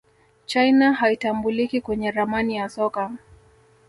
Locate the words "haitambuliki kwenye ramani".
0.93-2.55